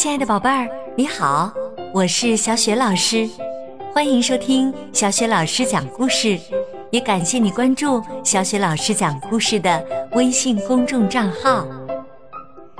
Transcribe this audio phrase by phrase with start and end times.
[0.00, 1.52] 亲爱的宝贝儿，你好，
[1.92, 3.28] 我是小雪老师，
[3.92, 6.40] 欢迎收听小雪老师讲故事，
[6.90, 11.66] 也感谢你关注小雪老师讲故事的微信公众账号。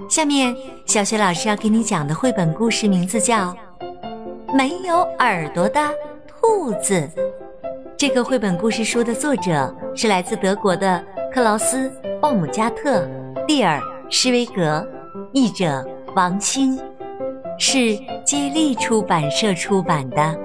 [0.08, 0.56] 下面，
[0.86, 3.54] 小雪老师要给你讲的绘本故事名字叫
[4.56, 5.90] 《没有耳朵的
[6.26, 6.94] 兔子》。
[7.98, 11.86] 这个绘本故事书的作者是来自德国的克劳斯·
[12.18, 13.02] 鲍姆加特·
[13.46, 13.78] 利尔
[14.08, 14.88] 施维格，
[15.34, 16.80] 译者王欣。
[17.62, 20.36] 是接力出版社出版的。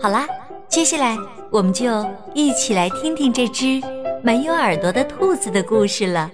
[0.00, 0.26] 好啦，
[0.66, 1.16] 接下来
[1.48, 2.04] 我们就
[2.34, 3.80] 一起来听听这只
[4.20, 6.28] 没有耳朵的兔子的故事了。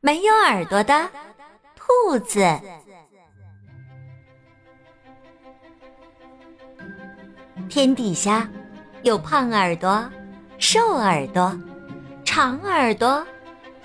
[0.00, 1.08] 没有耳朵的
[1.76, 2.40] 兔子，
[7.68, 8.48] 天底下
[9.02, 10.02] 有胖耳朵、
[10.58, 11.54] 瘦耳朵、
[12.24, 13.24] 长耳朵、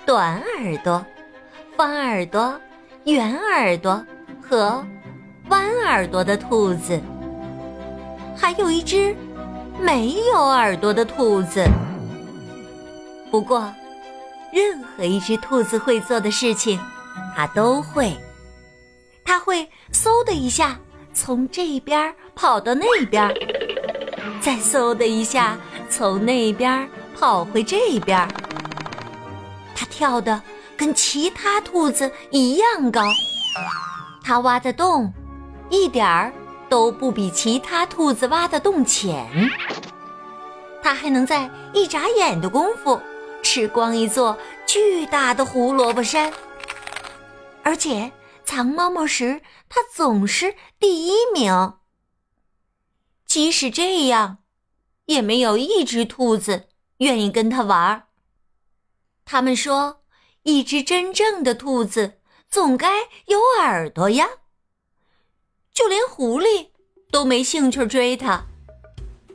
[0.06, 1.06] 短耳朵、
[1.76, 2.58] 方耳朵。
[3.08, 4.06] 圆耳朵
[4.42, 4.86] 和
[5.48, 7.02] 弯耳朵的兔子，
[8.36, 9.16] 还有一只
[9.80, 11.64] 没有耳朵的兔子。
[13.32, 13.74] 不过，
[14.52, 16.78] 任何一只兔子会做的事情，
[17.34, 18.12] 它都会。
[19.24, 20.78] 它会嗖的一下
[21.14, 23.34] 从这边跑到那边，
[24.42, 25.58] 再嗖的一下
[25.90, 26.86] 从那边
[27.18, 28.28] 跑回这边。
[29.74, 30.42] 它跳的。
[30.78, 33.02] 跟其他兔子一样高，
[34.24, 35.12] 它挖的洞
[35.72, 36.32] 一点儿
[36.70, 39.28] 都不比其他兔子挖的洞浅。
[40.84, 43.02] 它还能在一眨眼的功夫
[43.42, 46.32] 吃光一座巨大的胡萝卜山，
[47.64, 48.12] 而且
[48.46, 51.74] 藏猫猫时它总是第一名。
[53.26, 54.38] 即使这样，
[55.06, 58.04] 也没有一只兔子愿意跟它玩儿。
[59.26, 60.04] 他们说。
[60.48, 62.14] 一只真正的兔子
[62.50, 62.88] 总该
[63.26, 64.26] 有耳朵呀！
[65.74, 66.68] 就连狐狸
[67.12, 68.46] 都没兴趣追它，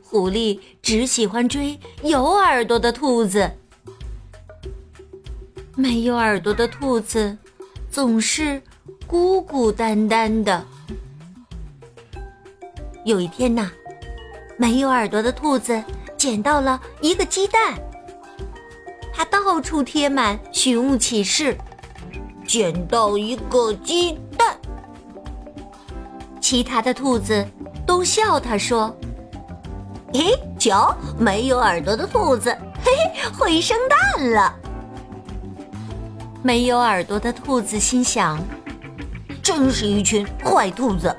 [0.01, 3.51] 狐狸只喜欢追有耳朵的兔子。
[5.75, 7.37] 没有耳朵的兔子
[7.91, 8.59] 总是
[9.05, 10.65] 孤孤单单的。
[13.05, 13.71] 有一天呐，
[14.57, 15.83] 没有耳朵的兔子
[16.17, 17.79] 捡到了一个鸡蛋。
[19.13, 21.55] 它到处贴满寻物启事，
[22.45, 24.57] 捡到一个鸡蛋。
[26.41, 27.45] 其他的兔子
[27.85, 28.93] 都笑他说
[30.13, 32.49] ：“嘿，瞧，没有耳朵的兔子，
[32.83, 34.55] 嘿 嘿，会生蛋了。”
[36.43, 38.37] 没有耳朵的兔子心想
[39.41, 41.15] ：“真是一群坏兔子。”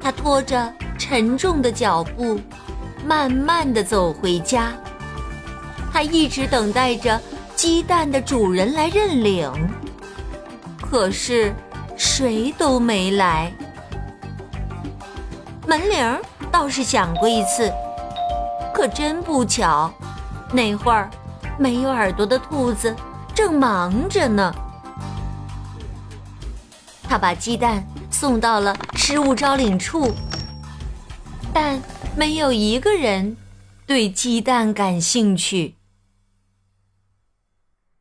[0.00, 2.40] 他拖着沉重的脚步，
[3.04, 4.72] 慢慢的走回家。
[5.92, 7.20] 它一直等待着
[7.54, 9.50] 鸡蛋的主人来认领，
[10.80, 11.52] 可是
[11.96, 13.52] 谁都没来。
[15.66, 16.18] 门铃
[16.50, 17.70] 倒是响过一次，
[18.72, 19.92] 可真不巧，
[20.52, 21.10] 那会儿
[21.58, 22.96] 没有耳朵的兔子
[23.34, 24.54] 正忙着呢。
[27.02, 30.12] 他把鸡蛋送到了失物招领处，
[31.52, 31.80] 但
[32.16, 33.36] 没有一个人
[33.86, 35.74] 对鸡蛋感兴趣。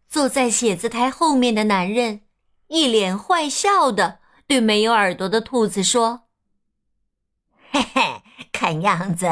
[0.10, 2.22] 坐在写字台后面的男人
[2.68, 6.24] 一脸坏笑的对没有耳朵的兔子说
[7.72, 9.28] ：“嘿嘿，看样子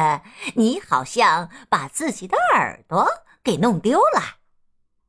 [0.54, 3.08] 你好像把自己的耳朵
[3.44, 4.38] 给弄丢了。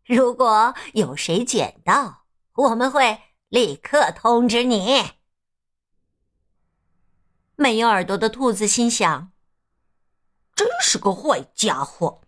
[0.06, 2.24] 如果有谁捡到，
[2.54, 3.20] 我们会
[3.50, 5.10] 立刻通知你。”
[7.56, 9.32] 没有耳朵的兔子心想
[10.56, 12.22] ：“真是个坏家伙。”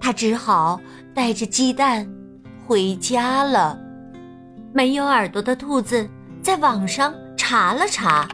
[0.00, 0.80] 他只好
[1.16, 2.06] 带着鸡蛋
[2.66, 3.78] 回家了。
[4.74, 6.06] 没有耳朵的兔子
[6.42, 8.28] 在网上查了查，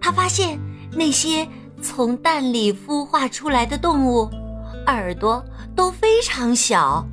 [0.00, 0.58] 他发现
[0.96, 1.46] 那些
[1.82, 4.26] 从蛋里孵化出来的动物
[4.86, 5.44] 耳朵
[5.76, 7.06] 都非常小，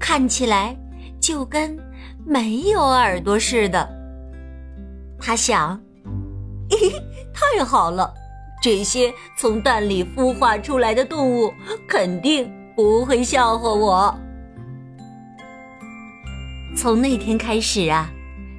[0.00, 0.76] 看起来
[1.20, 1.78] 就跟
[2.26, 3.88] 没有耳朵似的。
[5.20, 5.80] 他想
[6.68, 7.02] ：“嘿嘿，
[7.32, 8.12] 太好了，
[8.60, 11.54] 这些从蛋里孵化出来的动物
[11.88, 14.12] 肯定……”不会笑话我。
[16.76, 18.10] 从那天开始啊，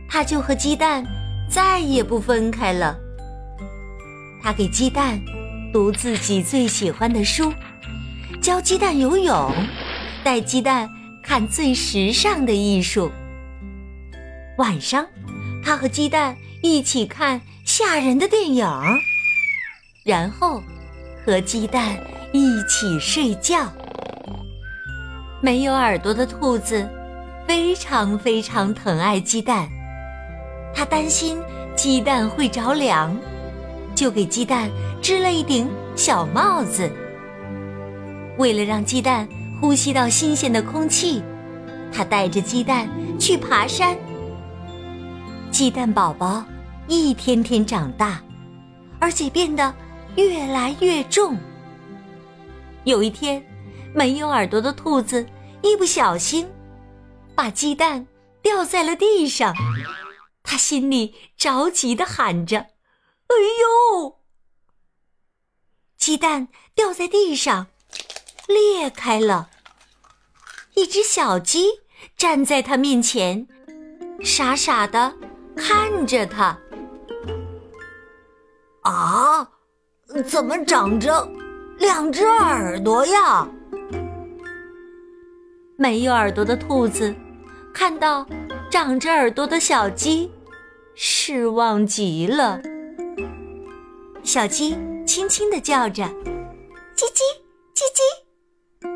[0.08, 1.06] 他就和鸡蛋
[1.50, 2.98] 再也不分开了。
[4.42, 5.20] 他给鸡蛋
[5.74, 7.52] 读自己最喜欢的书，
[8.42, 9.52] 教鸡蛋游泳，
[10.24, 10.90] 带鸡蛋
[11.22, 13.12] 看最时尚的艺术。
[14.58, 15.06] 晚上，
[15.64, 18.66] 他和鸡蛋一起看吓人的电影，
[20.06, 20.64] 然后
[21.26, 21.98] 和鸡蛋
[22.32, 23.72] 一起睡觉。
[25.42, 26.88] 没有耳朵的兔子，
[27.48, 29.68] 非常非常疼爱鸡蛋，
[30.74, 31.38] 他担心
[31.76, 33.16] 鸡蛋会着凉，
[33.94, 34.70] 就给鸡蛋
[35.02, 36.92] 织了一顶小帽子。
[38.38, 39.28] 为了让鸡蛋
[39.62, 41.22] 呼吸到新鲜的空气，
[41.94, 42.90] 他带着鸡蛋
[43.20, 43.96] 去爬山。
[45.52, 46.44] 鸡蛋宝宝
[46.88, 48.22] 一天天长大，
[49.00, 49.74] 而且变得
[50.16, 51.38] 越来越重。
[52.86, 53.42] 有一天，
[53.94, 55.26] 没有耳朵的兔子
[55.62, 56.46] 一不小心，
[57.36, 58.08] 把鸡蛋
[58.42, 59.54] 掉在了地上。
[60.44, 62.58] 他心里着急的喊着
[63.28, 64.20] ：“哎呦！”
[65.98, 67.68] 鸡蛋掉在地上。
[68.48, 69.50] 裂开了，
[70.76, 71.66] 一只小鸡
[72.16, 73.48] 站在他面前，
[74.24, 75.16] 傻傻的
[75.56, 76.56] 看着他。
[78.84, 79.50] 啊，
[80.28, 81.28] 怎么长着
[81.80, 83.50] 两只耳朵呀？
[85.76, 87.16] 没有耳朵的兔子
[87.76, 88.26] 看到
[88.72, 90.32] 长着耳朵的小鸡，
[90.96, 92.62] 失望极了。
[94.24, 96.04] 小鸡轻轻的叫着
[96.96, 97.22] ：“叽叽，
[97.76, 98.90] 叽叽。”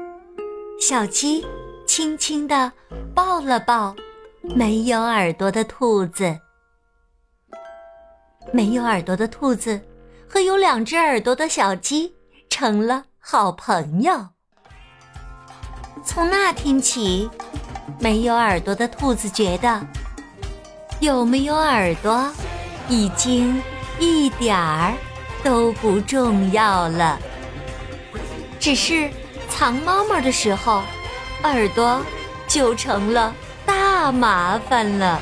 [0.79, 1.45] 小鸡
[1.85, 2.71] 轻轻地
[3.13, 3.93] 抱了抱
[4.41, 6.39] 没有耳朵的兔子。
[8.53, 9.79] 没有耳朵的兔子
[10.25, 12.15] 和有两只耳朵的小鸡
[12.49, 14.29] 成了好朋友。
[16.05, 17.29] 从那天起，
[17.99, 19.85] 没有耳朵的兔子觉得
[20.99, 22.31] 有没有耳朵
[22.87, 23.61] 已经
[23.99, 24.93] 一点儿
[25.43, 27.19] 都不重要了，
[28.59, 29.09] 只是。
[29.51, 30.81] 藏猫猫的时候，
[31.43, 32.01] 耳朵
[32.47, 33.33] 就成了
[33.65, 35.19] 大麻烦了。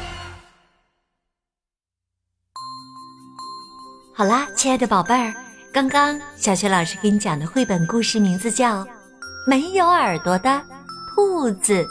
[4.13, 5.33] 好啦，亲爱的宝贝儿，
[5.73, 8.83] 刚刚小雪老师给你讲的绘本故事名字叫
[9.47, 10.61] 《没有耳朵的
[11.15, 11.83] 兔子》。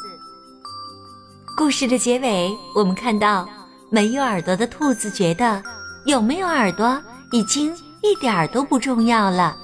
[1.57, 3.49] 故事的结尾，我们看到
[3.89, 5.63] 没有耳朵的兔子觉得
[6.05, 7.01] 有没有耳朵
[7.33, 9.57] 已经一点儿都不重要了。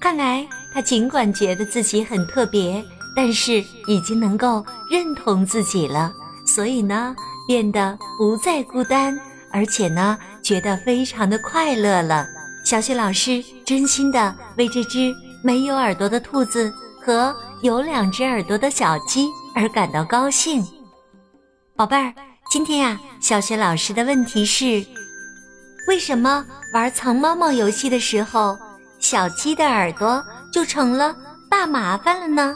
[0.00, 0.46] 看来。
[0.74, 2.82] 他尽管觉得自己很特别，
[3.14, 6.10] 但是已经能够认同自己了，
[6.46, 7.14] 所以呢，
[7.46, 9.14] 变得不再孤单，
[9.50, 12.26] 而且呢，觉得非常的快乐了。
[12.64, 20.64] 小雪老师真心的为这只没有耳朵的兔子和有两只耳朵的小鸡而感到高兴。
[21.74, 22.12] 宝贝儿，
[22.50, 24.84] 今天呀，小雪老师的问题是：
[25.88, 28.58] 为什么玩藏猫猫游戏的时候，
[29.00, 30.22] 小鸡的耳朵？
[30.52, 31.16] 就成了
[31.48, 32.54] 大麻烦了呢。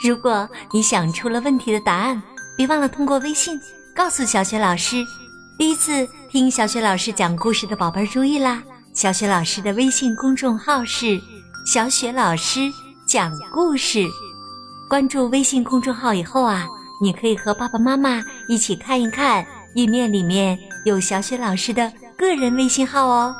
[0.00, 2.22] 如果你想出了问题的答案，
[2.56, 3.60] 别忘了通过微信
[3.96, 5.04] 告诉小雪老师。
[5.58, 8.62] 第一次听小雪老师讲故事的宝贝儿注意啦！
[8.94, 11.20] 小雪老师的微信公众号是
[11.66, 12.60] “小雪老师
[13.08, 14.06] 讲故事”。
[14.88, 16.68] 关注微信公众号以后啊，
[17.00, 19.44] 你可以和爸爸妈妈一起看一看，
[19.74, 23.34] 页面里面有小雪老师的个人微信号哦。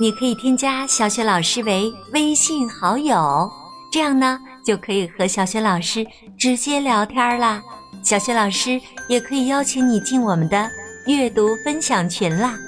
[0.00, 3.50] 你可以添加小雪老师为微信好友，
[3.90, 6.06] 这样呢就可以和小雪老师
[6.36, 7.62] 直接聊天啦。
[8.02, 10.68] 小雪老师也可以邀请你进我们的
[11.06, 12.58] 阅读分享群啦，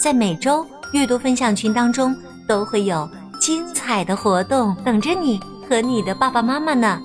[0.00, 2.16] 在每周阅读分享群当中
[2.48, 3.08] 都会有
[3.38, 5.38] 精彩的活动等着你
[5.68, 7.00] 和你的爸爸妈妈呢。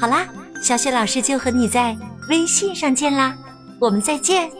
[0.00, 0.26] 好啦，
[0.60, 1.96] 小雪老师就和你在
[2.28, 3.36] 微信上见啦，
[3.78, 4.50] 我们再见。